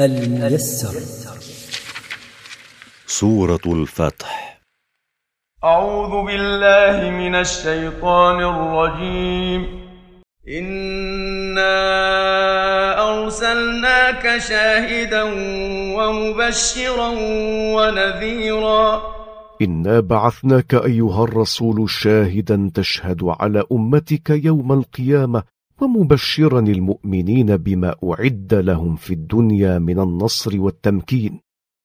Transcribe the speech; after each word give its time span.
الميسر. 0.00 1.00
سورة 3.06 3.60
الفتح. 3.66 4.60
أعوذ 5.64 6.26
بالله 6.26 7.10
من 7.10 7.34
الشيطان 7.34 8.40
الرجيم. 8.40 9.86
إنا 10.48 11.74
أرسلناك 13.08 14.38
شاهدا 14.38 15.22
ومبشرا 15.96 17.08
ونذيرا. 17.76 19.02
إنا 19.62 20.00
بعثناك 20.00 20.74
أيها 20.74 21.24
الرسول 21.24 21.90
شاهدا 21.90 22.70
تشهد 22.74 23.18
على 23.24 23.64
أمتك 23.72 24.30
يوم 24.30 24.72
القيامة 24.72 25.55
ومبشرا 25.80 26.60
المؤمنين 26.60 27.56
بما 27.56 27.94
أعد 28.04 28.54
لهم 28.54 28.96
في 28.96 29.14
الدنيا 29.14 29.78
من 29.78 30.00
النصر 30.00 30.60
والتمكين 30.60 31.40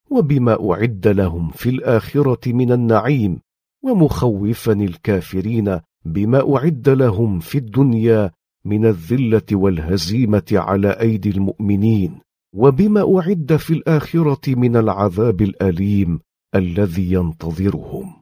وبما 0.10 0.72
أعد 0.72 1.08
لهم 1.08 1.50
في 1.50 1.70
الآخرة 1.70 2.54
من 2.54 2.72
النعيم 2.72 3.40
ومخوفا 3.84 4.74
الكافرين 4.74 5.80
بما 6.06 6.56
أعد 6.56 6.90
لهم 6.90 7.40
في 7.40 7.58
الدنيا 7.58 8.32
من 8.66 8.86
الذلة 8.86 9.44
والهزيمة 9.52 10.44
على 10.52 10.90
أيدي 10.90 11.30
المؤمنين 11.30 12.20
وبما 12.56 13.18
أعد 13.20 13.56
في 13.56 13.74
الآخرة 13.74 14.56
من 14.56 14.76
العذاب 14.76 15.42
الأليم 15.42 16.20
الذي 16.56 17.12
ينتظرهم. 17.12 18.21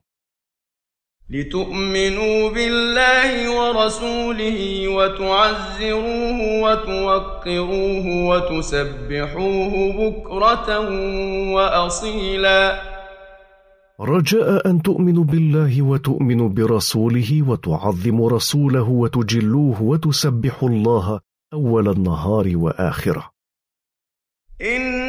لتؤمنوا 1.31 2.49
بالله 2.49 3.49
ورسوله 3.49 4.87
وتعزروه 4.87 6.39
وتوقروه 6.63 8.05
وتسبحوه 8.29 9.73
بكرة 9.93 10.79
وأصيلا. 11.53 12.81
رجاء 14.01 14.69
أن 14.69 14.81
تؤمنوا 14.81 15.23
بالله 15.23 15.81
وتؤمنوا 15.81 16.49
برسوله 16.49 17.43
وتعظموا 17.47 18.29
رسوله 18.29 18.89
وتجلوه 18.89 19.81
وتسبحوا 19.81 20.69
الله 20.69 21.19
أول 21.53 21.89
النهار 21.89 22.51
وآخره. 22.55 23.29
إن 24.61 25.08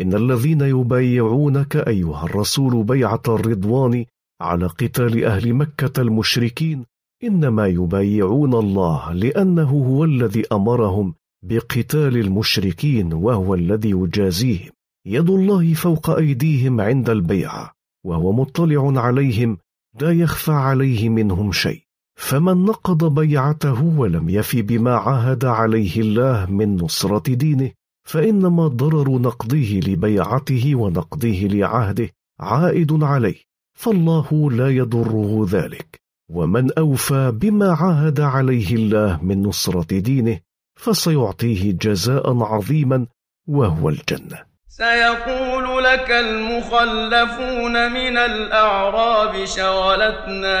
إن 0.00 0.14
الذين 0.14 0.60
يبايعونك 0.60 1.76
أيها 1.76 2.24
الرسول 2.24 2.84
بيعة 2.84 3.22
الرضوان 3.28 4.04
على 4.40 4.66
قتال 4.66 5.24
أهل 5.24 5.54
مكة 5.54 6.02
المشركين 6.02 6.84
إنما 7.24 7.66
يبايعون 7.66 8.54
الله 8.54 9.12
لأنه 9.12 9.70
هو 9.70 10.04
الذي 10.04 10.44
أمرهم 10.52 11.14
بقتال 11.44 12.16
المشركين 12.16 13.12
وهو 13.12 13.54
الذي 13.54 13.90
يجازيهم. 13.90 14.70
يد 15.06 15.30
الله 15.30 15.74
فوق 15.74 16.10
أيديهم 16.10 16.80
عند 16.80 17.10
البيعه 17.10 17.72
وهو 18.06 18.32
مطلع 18.32 19.00
عليهم 19.00 19.58
لا 20.00 20.12
يخفى 20.12 20.52
عليه 20.52 21.08
منهم 21.08 21.52
شيء. 21.52 21.82
فمن 22.14 22.64
نقض 22.64 23.14
بيعته 23.14 23.84
ولم 23.84 24.28
يف 24.28 24.56
بما 24.56 24.94
عاهد 24.94 25.44
عليه 25.44 26.00
الله 26.00 26.46
من 26.50 26.76
نصرة 26.76 27.34
دينه 27.34 27.70
فإنما 28.04 28.68
ضرر 28.68 29.18
نقضه 29.18 29.80
لبيعته 29.86 30.74
ونقضه 30.74 31.48
لعهده 31.50 32.08
عائد 32.40 33.02
عليه 33.02 33.36
فالله 33.78 34.50
لا 34.50 34.68
يضره 34.68 35.46
ذلك. 35.50 36.00
ومن 36.30 36.72
أوفى 36.78 37.32
بما 37.34 37.72
عاهد 37.72 38.20
عليه 38.20 38.74
الله 38.74 39.18
من 39.22 39.42
نصرة 39.42 39.98
دينه 39.98 40.40
فسيعطيه 40.76 41.72
جزاء 41.72 42.42
عظيما 42.42 43.06
وهو 43.48 43.88
الجنة. 43.88 44.50
سيقول 44.68 45.84
لك 45.84 46.10
المخلفون 46.10 47.92
من 47.92 48.16
الأعراب 48.16 49.44
شغلتنا 49.44 50.60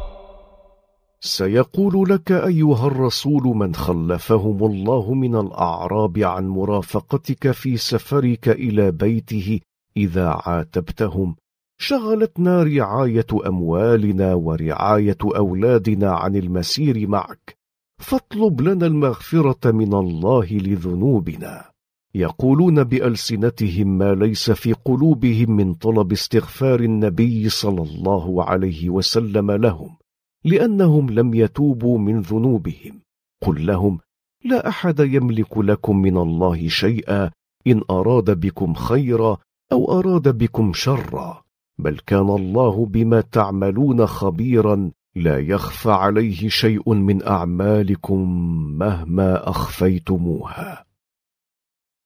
سيقول 1.23 2.09
لك 2.09 2.31
أيها 2.31 2.87
الرسول 2.87 3.43
من 3.43 3.75
خلفهم 3.75 4.65
الله 4.65 5.13
من 5.13 5.35
الأعراب 5.35 6.19
عن 6.19 6.47
مرافقتك 6.47 7.51
في 7.51 7.77
سفرك 7.77 8.49
إلى 8.49 8.91
بيته 8.91 9.59
إذا 9.97 10.27
عاتبتهم. 10.45 11.35
شغلتنا 11.77 12.63
رعاية 12.63 13.25
أموالنا 13.47 14.33
ورعاية 14.33 15.17
أولادنا 15.23 16.11
عن 16.11 16.35
المسير 16.35 17.07
معك. 17.07 17.57
فاطلب 17.99 18.61
لنا 18.61 18.85
المغفرة 18.85 19.71
من 19.71 19.93
الله 19.93 20.47
لذنوبنا. 20.51 21.65
يقولون 22.15 22.83
بألسنتهم 22.83 23.97
ما 23.97 24.13
ليس 24.13 24.51
في 24.51 24.73
قلوبهم 24.73 25.51
من 25.51 25.73
طلب 25.73 26.11
استغفار 26.11 26.79
النبي 26.79 27.49
صلى 27.49 27.81
الله 27.81 28.43
عليه 28.43 28.89
وسلم 28.89 29.51
لهم. 29.51 30.00
لأنهم 30.43 31.09
لم 31.09 31.33
يتوبوا 31.33 31.97
من 31.97 32.21
ذنوبهم. 32.21 33.01
قل 33.41 33.65
لهم 33.65 33.99
لا 34.45 34.67
أحد 34.67 34.99
يملك 34.99 35.57
لكم 35.57 35.97
من 35.97 36.17
الله 36.17 36.67
شيئا 36.67 37.31
إن 37.67 37.81
أراد 37.89 38.39
بكم 38.39 38.73
خيرا 38.73 39.37
أو 39.71 39.99
أراد 39.99 40.37
بكم 40.37 40.73
شرا 40.73 41.41
بل 41.79 41.99
كان 42.07 42.29
الله 42.29 42.85
بما 42.85 43.21
تعملون 43.21 44.05
خبيرا. 44.05 44.91
لا 45.15 45.39
يخفى 45.39 45.91
عليه 45.91 46.49
شيء 46.49 46.93
من 46.93 47.27
أعمالكم 47.27 48.29
مهما 48.77 49.49
أخفيتموها. 49.49 50.85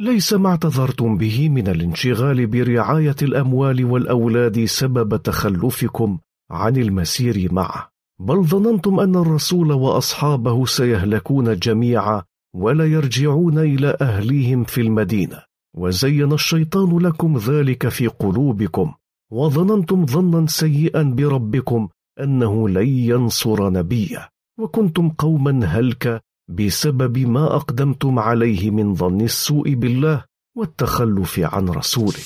ليس 0.00 0.32
ما 0.32 0.48
اعتذرتم 0.48 1.16
به 1.16 1.48
من 1.48 1.68
الانشغال 1.68 2.46
برعاية 2.46 3.16
الأموال 3.22 3.84
والأولاد 3.84 4.64
سبب 4.64 5.22
تخلفكم 5.22 6.18
عن 6.50 6.76
المسير 6.76 7.52
معه. 7.52 7.90
بل 8.20 8.44
ظننتم 8.44 9.00
أن 9.00 9.16
الرسول 9.16 9.72
وأصحابه 9.72 10.66
سيهلكون 10.66 11.58
جميعا 11.58 12.22
ولا 12.54 12.86
يرجعون 12.86 13.58
إلى 13.58 13.96
أهليهم 14.00 14.64
في 14.64 14.80
المدينة. 14.80 15.42
وزين 15.76 16.32
الشيطان 16.32 16.98
لكم 16.98 17.38
ذلك 17.38 17.88
في 17.88 18.06
قلوبكم. 18.06 18.92
وظننتم 19.32 20.06
ظنا 20.06 20.46
سيئا 20.46 21.02
بربكم 21.02 21.88
أنه 22.20 22.68
لن 22.68 22.88
ينصر 22.88 23.70
نبيه. 23.70 24.28
وكنتم 24.58 25.08
قوما 25.08 25.66
هلك 25.66 26.20
بسبب 26.48 27.18
ما 27.18 27.56
أقدمتم 27.56 28.18
عليه 28.18 28.70
من 28.70 28.94
ظن 28.94 29.20
السوء 29.20 29.74
بالله 29.74 30.24
والتخلف 30.54 31.38
عن 31.38 31.68
رسوله. 31.68 32.22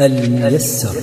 الميسر. 0.00 0.96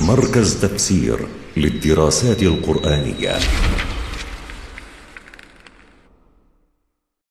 مركز 0.00 0.60
تفسير 0.60 1.18
للدراسات 1.56 2.42
القرآنية. 2.42 3.38